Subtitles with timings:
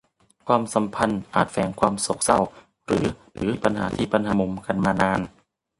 [0.47, 2.39] ความสัมพันธ์อาจแฝงความโศกเศร้า
[2.85, 3.05] หรือ
[3.37, 5.19] มีปัญหาที่หมักหมมกันมานาน